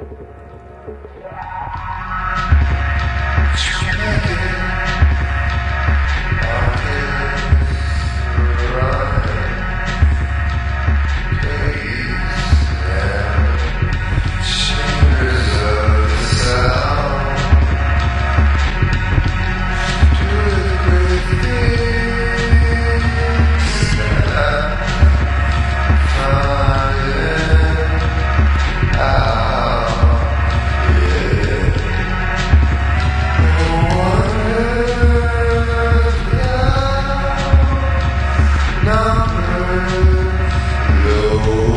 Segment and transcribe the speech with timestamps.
[0.00, 1.59] Yeah.
[41.10, 41.69] Show.